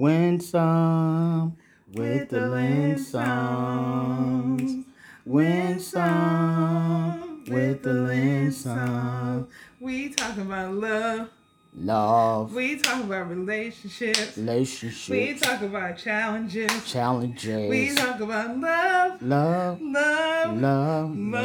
[0.00, 1.58] Win some
[1.92, 4.86] with the Lynn songs.
[5.26, 9.46] Win some with the Linsoms.
[9.78, 11.28] We talk about love.
[11.76, 14.38] Love, We talk about relationships.
[14.38, 15.10] Relationships.
[15.10, 16.90] We talk about challenges.
[16.90, 17.68] Challenges.
[17.68, 21.44] We talk about love, love, love, love, love.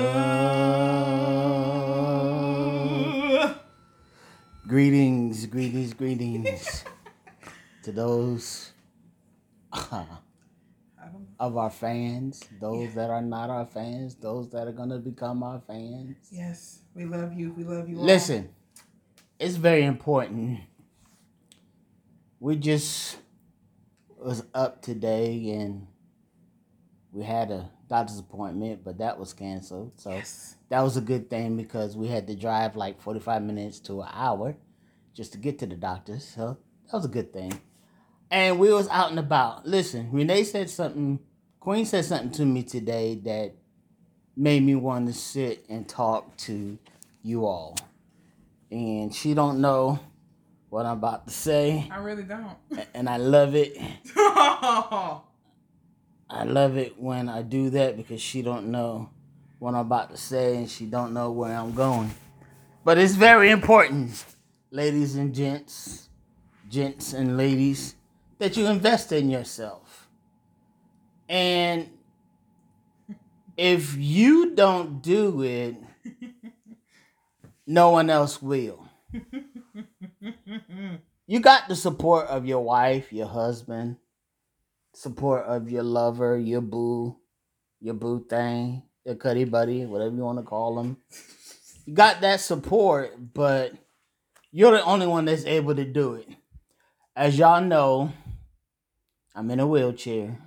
[4.65, 6.85] Greetings, greetings, greetings
[7.85, 8.71] to those
[11.39, 15.61] of our fans, those that are not our fans, those that are gonna become our
[15.67, 16.17] fans.
[16.31, 17.53] Yes, we love you.
[17.53, 17.97] We love you.
[17.99, 18.03] all.
[18.03, 18.49] Listen,
[19.39, 20.61] it's very important.
[22.39, 23.17] We just
[24.17, 25.85] was up today and
[27.11, 29.91] we had a doctor's appointment, but that was canceled.
[29.97, 30.55] So Yes.
[30.69, 34.09] that was a good thing because we had to drive like 45 minutes to an
[34.11, 34.55] hour
[35.13, 36.19] just to get to the doctor.
[36.19, 37.59] So that was a good thing.
[38.31, 39.67] And we was out and about.
[39.67, 41.19] Listen, Renee said something,
[41.59, 43.53] Queen said something to me today that
[44.35, 46.77] made me want to sit and talk to
[47.23, 47.77] you all.
[48.71, 49.99] And she don't know
[50.69, 51.87] what I'm about to say.
[51.91, 52.57] I really don't.
[52.93, 53.77] And I love it.
[54.17, 55.21] I
[56.43, 59.09] love it when I do that because she don't know
[59.59, 62.13] what I'm about to say and she don't know where I'm going.
[62.83, 64.25] But it's very important,
[64.69, 66.09] ladies and gents,
[66.69, 67.95] gents and ladies,
[68.39, 70.09] that you invest in yourself.
[71.27, 71.89] And
[73.57, 75.75] if you don't do it,
[77.65, 78.87] no one else will.
[81.27, 83.97] You got the support of your wife, your husband,
[84.93, 87.17] support of your lover, your boo,
[87.79, 90.97] your boo thing, your cuddy buddy, whatever you want to call them.
[91.85, 93.73] You got that support, but
[94.51, 96.27] you're the only one that's able to do it.
[97.15, 98.11] As y'all know,
[99.35, 100.39] I'm in a wheelchair,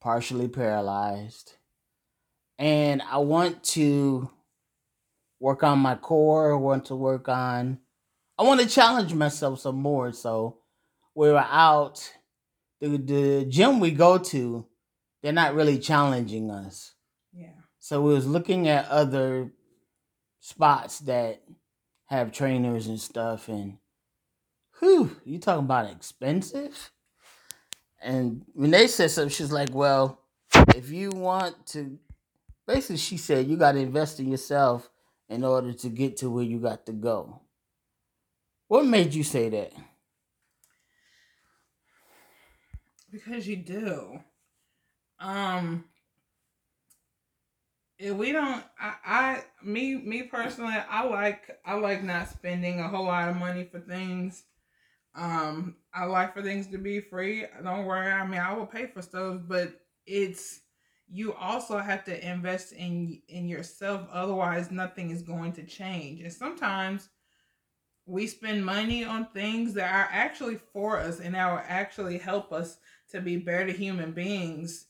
[0.00, 1.54] partially paralyzed,
[2.58, 4.30] and I want to
[5.40, 7.78] work on my core, want to work on
[8.38, 10.12] I want to challenge myself some more.
[10.12, 10.58] So
[11.14, 12.12] we were out
[12.80, 14.66] the the gym we go to,
[15.22, 16.94] they're not really challenging us.
[17.32, 17.50] yeah.
[17.78, 19.52] So we was looking at other
[20.40, 21.42] spots that
[22.06, 23.78] have trainers and stuff and
[24.78, 26.90] whew, you talking about expensive?
[28.02, 30.18] And Renee said something, she's like, Well,
[30.74, 31.98] if you want to
[32.66, 34.88] basically she said you gotta invest in yourself
[35.28, 37.40] in order to get to where you got to go.
[38.68, 39.72] What made you say that?
[43.10, 44.20] Because you do.
[45.20, 45.84] Um
[47.98, 52.88] if we don't I, I me me personally I like I like not spending a
[52.88, 54.44] whole lot of money for things.
[55.14, 57.44] Um I like for things to be free.
[57.62, 60.60] Don't worry, I mean I will pay for stuff, but it's
[61.08, 66.20] you also have to invest in in yourself otherwise nothing is going to change.
[66.20, 67.08] And sometimes
[68.06, 72.52] we spend money on things that are actually for us and that will actually help
[72.52, 72.78] us
[73.10, 74.86] to be better human beings.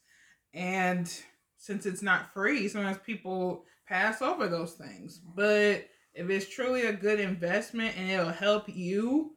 [0.55, 1.12] And
[1.59, 5.21] since it's not free, sometimes people pass over those things.
[5.34, 9.32] But if it's truly a good investment and it'll help you,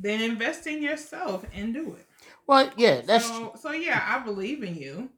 [0.00, 2.06] then invest in yourself and do it.
[2.46, 5.10] Well, yeah, that's so, so yeah, I believe in you.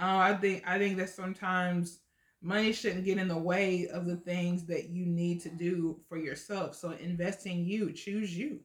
[0.00, 2.00] Uh, I think I think that sometimes
[2.40, 6.16] money shouldn't get in the way of the things that you need to do for
[6.18, 6.74] yourself.
[6.76, 7.92] So invest in you.
[7.92, 8.60] Choose you.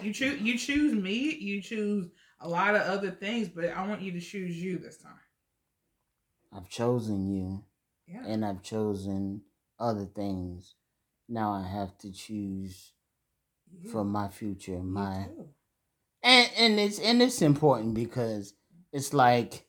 [0.00, 1.34] You choose you choose me.
[1.34, 2.08] You choose
[2.40, 5.12] a lot of other things, but I want you to choose you this time.
[6.52, 7.64] I've chosen you
[8.06, 8.24] Yeah.
[8.24, 9.42] and I've chosen
[9.78, 10.76] other things.
[11.28, 12.93] Now I have to choose.
[13.90, 15.26] For my future, my
[16.22, 18.54] and and it's and it's important because
[18.92, 19.66] it's like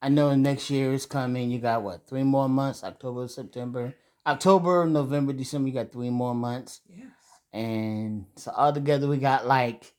[0.00, 1.50] I know next year is coming.
[1.50, 2.84] You got what three more months?
[2.84, 3.94] October, September,
[4.26, 5.68] October, November, December.
[5.68, 7.08] You got three more months, Yes.
[7.52, 9.92] and so altogether we got like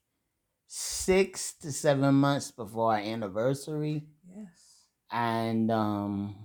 [0.67, 4.05] six to seven months before our anniversary.
[4.27, 4.47] Yes.
[5.11, 6.35] And um,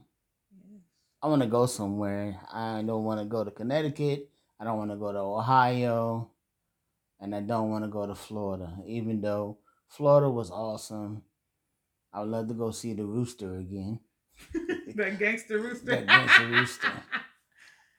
[0.52, 0.80] Yes.
[1.22, 2.40] I want to go somewhere.
[2.52, 4.30] I don't want to go to Connecticut.
[4.58, 6.30] I don't want to go to Ohio,
[7.24, 8.76] and I don't want to go to Florida.
[8.86, 9.56] Even though
[9.88, 11.22] Florida was awesome,
[12.12, 14.00] I would love to go see the rooster again.
[14.94, 15.86] that gangster rooster.
[15.86, 16.92] That gangster rooster.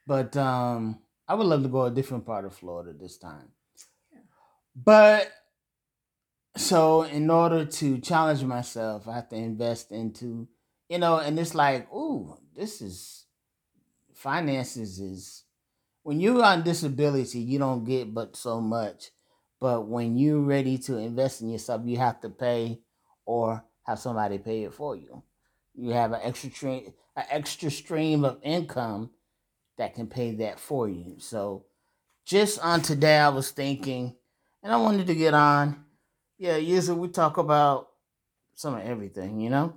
[0.08, 3.50] But um, I would love to go a different part of Florida this time.
[4.14, 4.20] Yeah.
[4.76, 5.32] But
[6.56, 10.48] so in order to challenge myself, I have to invest into,
[10.90, 13.26] you know, and it's like, ooh, this is
[14.14, 15.46] finances is
[16.04, 19.10] when you're on disability, you don't get but so much.
[19.66, 22.82] But when you're ready to invest in yourself, you have to pay
[23.26, 25.24] or have somebody pay it for you.
[25.74, 29.10] You have an extra stream, an extra stream of income
[29.80, 31.16] that can pay that for you.
[31.18, 31.66] So
[32.28, 34.16] just on today, I was thinking,
[34.62, 35.84] and I wanted to get on.
[36.38, 37.88] Yeah, usually we talk about
[38.54, 39.74] some of everything, you know,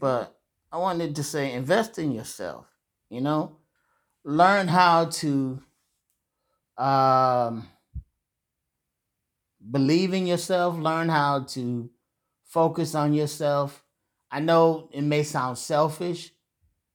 [0.00, 0.36] but
[0.72, 2.66] I wanted to say invest in yourself.
[3.08, 3.58] You know,
[4.24, 5.62] learn how to
[6.76, 7.68] um,
[9.70, 10.78] believe in yourself.
[10.78, 11.90] Learn how to
[12.44, 13.84] focus on yourself.
[14.30, 16.32] I know it may sound selfish,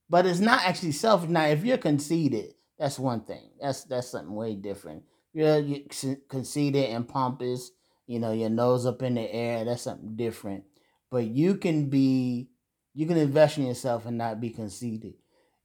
[0.09, 1.29] but it's not actually selfish.
[1.29, 3.49] Now, if you're conceited, that's one thing.
[3.61, 5.03] That's that's something way different.
[5.33, 5.79] You're, you're
[6.29, 7.71] conceited and pompous.
[8.05, 9.65] You know, your nose up in the air.
[9.65, 10.65] That's something different.
[11.09, 12.49] But you can be,
[12.93, 15.13] you can invest in yourself and not be conceited.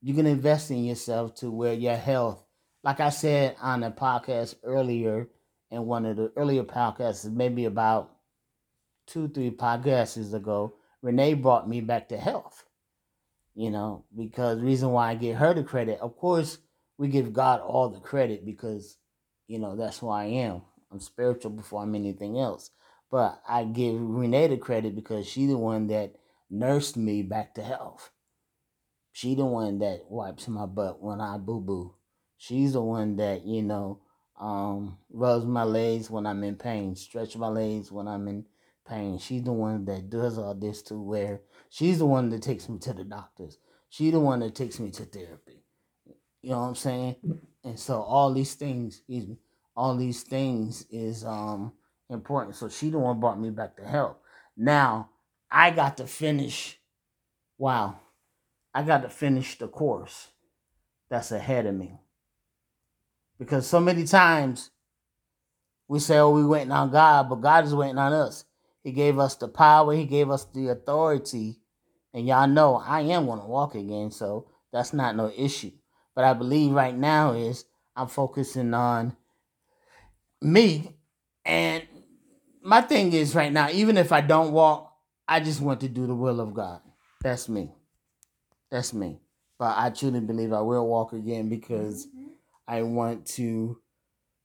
[0.01, 2.45] You can invest in yourself to where your health,
[2.85, 5.29] like I said on a podcast earlier,
[5.71, 8.11] in one of the earlier podcasts, maybe about
[9.07, 12.65] two, three podcasts ago, Renee brought me back to health.
[13.55, 16.59] You know, because reason why I give her the credit, of course,
[16.97, 18.97] we give God all the credit because,
[19.49, 20.63] you know, that's who I am.
[20.93, 22.71] I'm spiritual before I'm anything else.
[23.11, 26.15] But I give Renee the credit because she's the one that
[26.51, 28.11] nursed me back to health.
[29.13, 31.95] She the one that wipes my butt when I boo boo.
[32.37, 34.01] She's the one that, you know,
[34.39, 38.47] um, rubs my legs when I'm in pain, stretch my legs when I'm in
[38.89, 39.19] pain.
[39.19, 42.79] She's the one that does all this to where she's the one that takes me
[42.81, 43.59] to the doctors.
[43.91, 45.65] She's the one that takes me to therapy.
[46.43, 47.17] You know what I'm saying?
[47.65, 49.03] And so all these things,
[49.77, 51.73] all these things is um
[52.11, 52.57] important.
[52.57, 54.23] So she the one brought me back to help.
[54.57, 55.11] Now
[55.51, 56.79] I got to finish.
[57.59, 57.99] Wow,
[58.75, 60.29] I got to finish the course
[61.11, 62.01] that's ahead of me.
[63.39, 64.71] Because so many times
[65.87, 68.45] we say, "Oh, we waiting on God," but God is waiting on us.
[68.83, 69.95] He gave us the power.
[69.95, 71.61] He gave us the authority.
[72.15, 75.73] And y'all know I am going to walk again, so that's not no issue.
[76.15, 77.65] But I believe right now is
[77.95, 79.17] I'm focusing on
[80.41, 80.97] me.
[81.45, 81.87] And
[82.63, 84.93] my thing is right now, even if I don't walk,
[85.27, 86.81] I just want to do the will of God.
[87.23, 87.71] That's me.
[88.71, 89.21] That's me.
[89.59, 92.07] But I truly believe I will walk again because.
[92.69, 93.81] I want to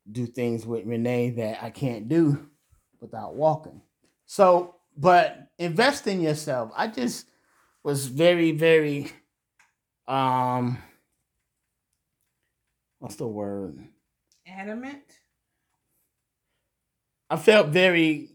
[0.09, 2.47] do things with Renee that I can't do
[3.01, 3.81] without walking.
[4.25, 6.71] So, but invest in yourself.
[6.75, 7.27] I just
[7.83, 9.11] was very, very
[10.07, 10.77] um
[12.99, 13.79] what's the word?
[14.47, 15.03] Adamant.
[17.29, 18.29] I felt very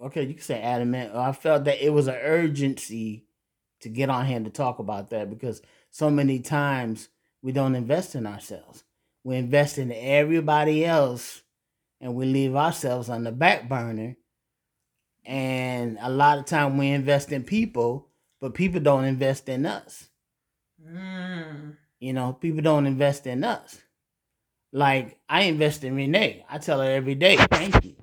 [0.00, 0.22] okay.
[0.22, 1.14] You can say adamant.
[1.14, 3.26] I felt that it was an urgency
[3.80, 7.08] to get on here to talk about that because so many times
[7.42, 8.84] we don't invest in ourselves.
[9.24, 11.42] We invest in everybody else,
[12.00, 14.16] and we leave ourselves on the back burner.
[15.24, 18.08] And a lot of time we invest in people,
[18.40, 20.08] but people don't invest in us.
[20.84, 21.76] Mm.
[22.00, 23.80] You know, people don't invest in us.
[24.72, 26.44] Like I invest in Renee.
[26.48, 27.94] I tell her every day, thank you.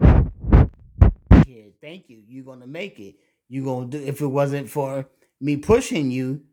[1.47, 2.21] Yeah, thank you.
[2.27, 3.15] You're gonna make it.
[3.49, 5.09] You're gonna do if it wasn't for
[5.41, 6.43] me pushing you,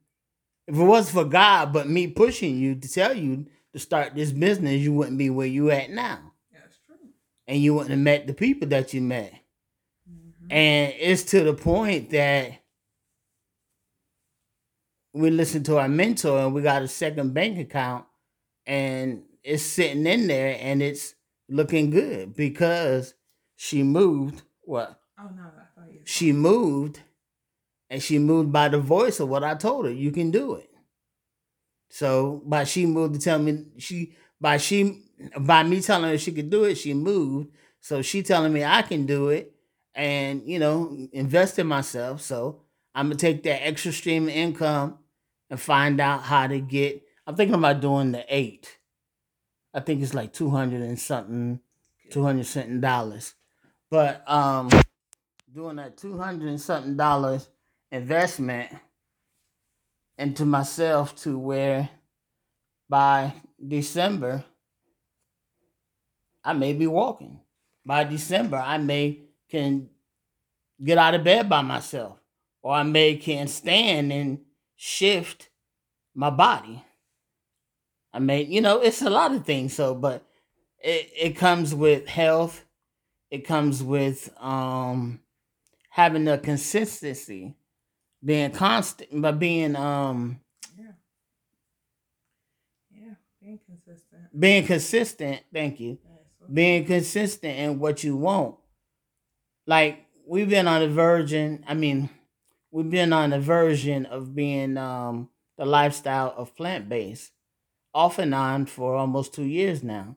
[0.66, 3.46] if it was for God, but me pushing you to tell you
[3.76, 6.32] to start this business, you wouldn't be where you at now.
[6.50, 6.96] That's true.
[7.46, 9.32] And you wouldn't have met the people that you met.
[10.10, 10.46] Mm-hmm.
[10.50, 12.52] And it's to the point that
[15.12, 18.06] we listen to our mentor and we got a second bank account
[18.64, 21.14] and it's sitting in there and it's
[21.48, 23.12] looking good because
[23.56, 24.42] she moved.
[24.62, 24.98] What?
[25.18, 26.00] Oh no, I thought you.
[26.04, 27.00] She moved,
[27.88, 29.92] and she moved by the voice of what I told her.
[29.92, 30.70] You can do it.
[31.88, 35.02] So by she moved to tell me she by she
[35.38, 37.50] by me telling her she could do it, she moved.
[37.80, 39.54] So she telling me I can do it,
[39.94, 42.20] and you know invest in myself.
[42.22, 42.62] So
[42.94, 44.98] I'm gonna take that extra stream of income
[45.50, 47.02] and find out how to get.
[47.26, 48.76] I'm thinking about doing the eight
[49.76, 51.60] I think it's like two hundred and something,
[52.10, 53.34] two hundred something dollars.
[53.90, 54.70] But um,
[55.52, 57.50] doing that two hundred and something dollars
[57.92, 58.72] investment
[60.18, 61.90] into myself to where
[62.88, 63.34] by
[63.66, 64.44] December
[66.44, 67.40] I may be walking.
[67.84, 69.20] By December I may
[69.50, 69.88] can
[70.82, 72.18] get out of bed by myself,
[72.62, 74.40] or I may can stand and
[74.76, 75.48] shift
[76.14, 76.84] my body.
[78.12, 79.74] I may, you know, it's a lot of things.
[79.74, 80.24] So, but
[80.78, 82.64] it, it comes with health.
[83.30, 85.20] It comes with um
[85.90, 87.56] having a consistency,
[88.24, 90.40] being constant, but being um
[90.78, 90.92] yeah,
[92.90, 94.22] yeah, being consistent.
[94.38, 95.42] Being consistent.
[95.52, 95.98] Thank you.
[96.52, 98.56] being consistent in what you want.
[99.66, 101.64] like we've been on the version.
[101.66, 102.10] I mean,
[102.70, 107.32] we've been on the version of being um, the lifestyle of plant based,
[107.94, 110.16] off and on for almost two years now.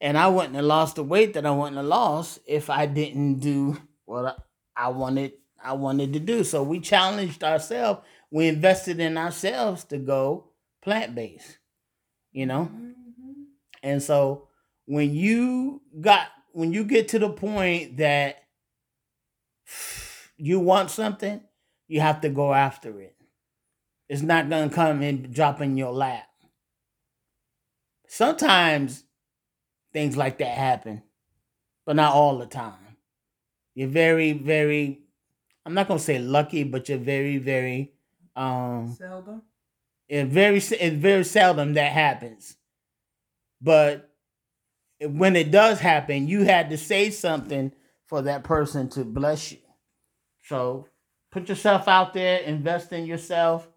[0.00, 3.40] And I wouldn't have lost the weight that I wouldn't have lost if I didn't
[3.40, 4.38] do what
[4.76, 5.32] I wanted.
[5.62, 6.44] I wanted to do.
[6.44, 8.00] So we challenged ourselves.
[8.30, 10.50] We invested in ourselves to go
[10.82, 11.58] plant based.
[12.32, 13.42] You know, mm-hmm.
[13.82, 14.46] and so
[14.86, 18.44] when you got when you get to the point that
[20.36, 21.40] you want something,
[21.88, 23.16] you have to go after it.
[24.08, 26.26] It's not going to come and drop in your lap.
[28.08, 29.04] Sometimes
[29.92, 31.02] things like that happen,
[31.86, 32.96] but not all the time.
[33.74, 35.00] You're very, very,
[35.70, 37.92] I'm not to say lucky, but you're very, very,
[38.34, 39.42] um, seldom.
[40.08, 42.56] It very, it's very seldom that happens.
[43.60, 44.10] But
[45.00, 47.70] when it does happen, you had to say something
[48.06, 49.58] for that person to bless you.
[50.42, 50.88] So
[51.30, 53.68] put yourself out there, invest in yourself,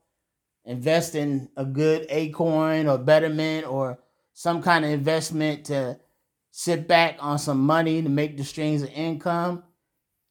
[0.65, 3.99] invest in a good acorn or betterment or
[4.33, 5.99] some kind of investment to
[6.49, 9.61] sit back on some money to make the streams of income,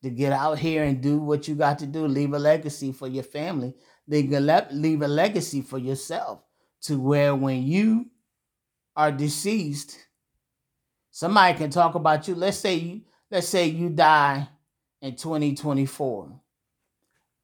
[0.02, 3.06] to get out here and do what you got to do, leave a legacy for
[3.06, 3.75] your family,
[4.09, 6.42] leave a legacy for yourself
[6.82, 8.06] to where when you
[8.97, 9.99] are deceased,
[11.11, 12.35] somebody can talk about you.
[12.35, 14.49] Let's say you let's say you die
[15.00, 16.40] in 2024.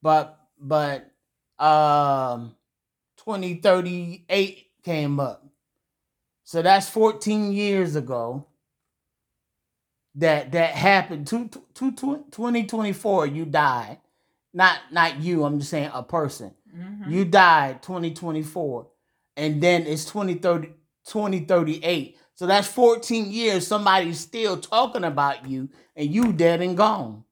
[0.03, 1.11] But but
[1.59, 2.57] um
[3.19, 5.45] 2038 came up.
[6.45, 8.47] So that's 14 years ago
[10.19, 13.99] that that happened to, to, to 2024 you died.
[14.53, 16.55] Not not you, I'm just saying a person.
[16.77, 17.11] Mm-hmm.
[17.11, 18.89] You died 2024
[19.37, 20.69] and then it's 2030
[21.07, 22.19] 2038.
[22.35, 27.25] So that's 14 years somebody's still talking about you and you dead and gone.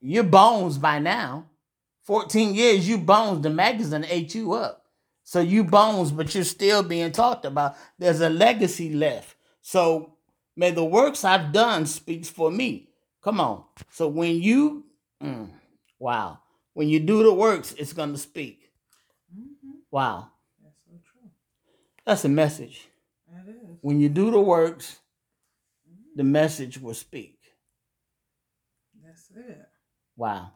[0.00, 1.46] You're bones by now.
[2.04, 3.42] 14 years, you bones.
[3.42, 4.84] The magazine ate you up.
[5.24, 7.76] So you bones, but you're still being talked about.
[7.98, 9.34] There's a legacy left.
[9.60, 10.15] So
[10.56, 12.88] may the works I've done speaks for me.
[13.22, 13.64] Come on.
[13.90, 14.84] So when you,
[15.22, 15.50] mm,
[15.98, 16.38] wow,
[16.74, 18.70] when you do the works, it's going to speak.
[19.34, 19.78] Mm-hmm.
[19.90, 20.30] Wow.
[20.62, 21.30] That's so true.
[22.04, 22.88] That's a message.
[23.32, 23.78] That is.
[23.80, 25.00] When you do the works,
[25.88, 26.16] mm-hmm.
[26.16, 27.38] the message will speak.
[29.04, 29.66] That's it.
[30.16, 30.52] Wow.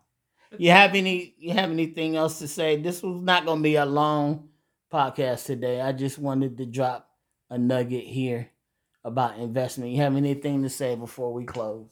[0.58, 2.76] You have any you have anything else to say?
[2.76, 4.48] This was not gonna be a long
[4.92, 5.80] podcast today.
[5.80, 7.08] I just wanted to drop
[7.48, 8.50] a nugget here
[9.04, 9.92] about investment.
[9.92, 11.86] You have anything to say before we close?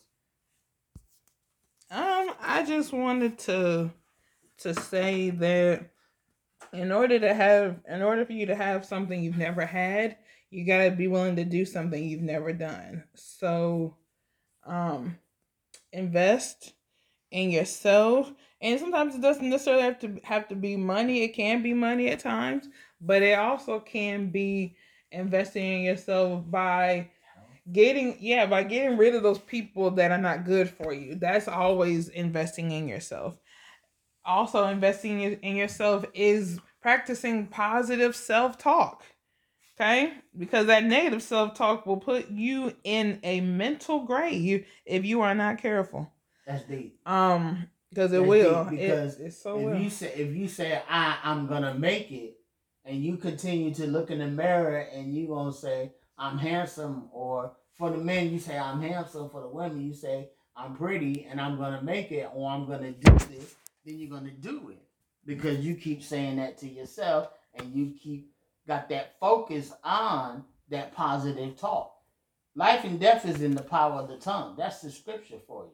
[1.91, 3.91] Um, I just wanted to
[4.59, 5.91] to say that
[6.73, 10.17] in order to have in order for you to have something you've never had,
[10.51, 13.05] you got to be willing to do something you've never done.
[13.15, 13.97] So
[14.67, 15.19] um
[15.93, 16.75] invest
[17.31, 18.33] in yourself.
[18.61, 21.23] And sometimes it doesn't necessarily have to have to be money.
[21.23, 22.69] It can be money at times,
[23.01, 24.77] but it also can be
[25.13, 27.09] investing in yourself by
[27.71, 31.49] getting yeah by getting rid of those people that are not good for you that's
[31.49, 33.39] always investing in yourself
[34.25, 39.05] also investing in yourself is practicing positive self-talk
[39.79, 45.35] okay because that negative self-talk will put you in a mental grave if you are
[45.35, 46.11] not careful
[46.49, 46.99] that's deep.
[47.05, 48.65] Um, because it That's will.
[48.65, 49.79] Because it, it's so if will.
[49.79, 52.38] you say if you say I I'm gonna make it,
[52.89, 57.53] and you continue to look in the mirror and you gonna say I'm handsome, or
[57.77, 61.41] for the men you say I'm handsome, for the women you say I'm pretty and
[61.41, 63.55] I'm gonna make it, or I'm gonna do this,
[63.85, 64.83] then you're gonna do it
[65.27, 68.33] because you keep saying that to yourself and you keep
[68.67, 71.95] got that focus on that positive talk.
[72.55, 74.55] Life and death is in the power of the tongue.
[74.59, 75.73] That's the scripture for you.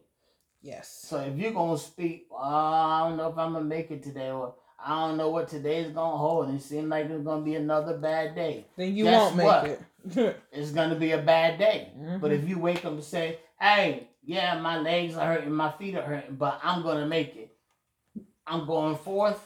[0.63, 1.05] Yes.
[1.07, 4.31] So if you're gonna speak, oh, I don't know if I'm gonna make it today,
[4.31, 4.55] or
[4.87, 7.97] I don't know what today's gonna hold, and it seems like it's gonna be another
[7.97, 8.67] bad day.
[8.77, 9.67] Then you Guess won't make what?
[9.67, 10.41] it.
[10.53, 11.91] it's gonna be a bad day.
[11.97, 12.19] Mm-hmm.
[12.19, 15.95] But if you wake up and say, "Hey, yeah, my legs are hurting, my feet
[15.97, 17.57] are hurting, but I'm gonna make it.
[18.47, 19.41] I'm going forth,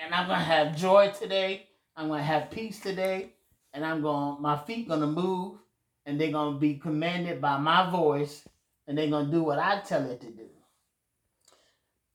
[0.00, 1.66] and I'm gonna have joy today.
[1.96, 3.30] I'm gonna have peace today,
[3.74, 4.40] and I'm going.
[4.40, 5.58] My feet gonna move,
[6.04, 8.46] and they're gonna be commanded by my voice,
[8.86, 10.48] and they're gonna do what I tell it to do."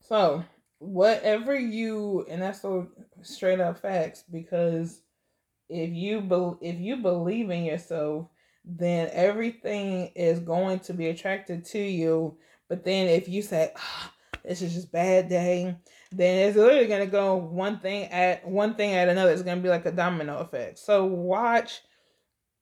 [0.08, 0.44] So,
[0.82, 2.90] whatever you and that's so
[3.22, 5.02] straight up facts because
[5.70, 8.28] if you be, if you believe in yourself,
[8.66, 12.38] then everything is going to be attracted to you.
[12.70, 14.12] But then if you say, oh,
[14.44, 15.76] "This is just bad day,"
[16.12, 19.32] then it's literally gonna go one thing at one thing at another.
[19.32, 20.80] It's gonna be like a domino effect.
[20.80, 21.82] So watch,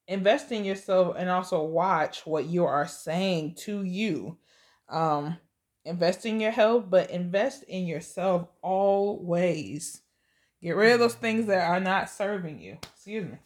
[0.08, 4.38] invest in yourself, and also watch what you are saying to you
[4.88, 5.38] Um,
[5.84, 10.02] invest in your health, but invest in yourself always.
[10.62, 12.78] Get rid of those things that are not serving you.
[12.94, 13.38] Excuse me.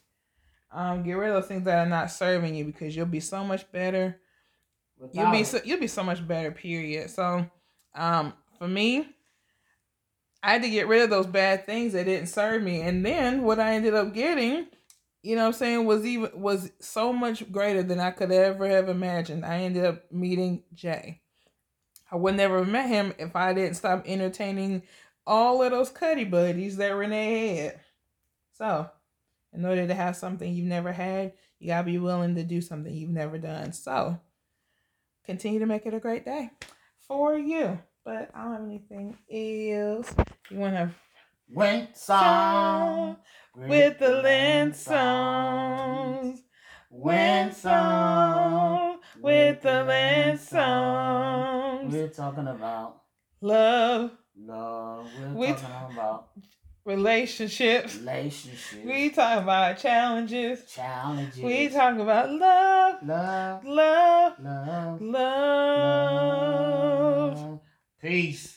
[0.72, 3.44] Um, get rid of those things that are not serving you because you'll be so
[3.44, 4.20] much better.
[4.98, 6.50] Without you'll be so, you'll be so much better.
[6.50, 7.10] Period.
[7.10, 7.46] So,
[7.94, 9.06] um, for me,
[10.42, 13.44] I had to get rid of those bad things that didn't serve me, and then
[13.44, 14.66] what I ended up getting,
[15.22, 18.68] you know, what I'm saying, was even was so much greater than I could ever
[18.68, 19.44] have imagined.
[19.44, 21.22] I ended up meeting Jay.
[22.14, 24.84] I would never have met him if I didn't stop entertaining
[25.26, 27.80] all of those cuddy buddies that Renee had.
[28.52, 28.88] So,
[29.52, 32.94] in order to have something you've never had, you gotta be willing to do something
[32.94, 33.72] you've never done.
[33.72, 34.20] So,
[35.24, 36.52] continue to make it a great day
[37.00, 37.80] for you.
[38.04, 40.14] But I don't have anything else.
[40.50, 40.90] You want to
[41.50, 43.16] went song
[43.56, 44.82] with the Linsoms.
[46.90, 49.84] Went song with the
[50.38, 51.63] Linsoms.
[51.92, 53.02] We're talking about
[53.40, 55.06] love Love.
[55.20, 56.30] We're we talking t- about
[56.84, 57.96] relationships.
[57.96, 58.84] Relationships.
[58.84, 60.64] We talk about challenges.
[60.70, 61.38] Challenges.
[61.38, 62.96] We talk about love.
[63.04, 63.64] Love.
[63.64, 64.32] Love.
[64.40, 65.00] Love.
[65.00, 66.20] Love.
[67.38, 67.60] love.
[68.02, 68.56] Peace.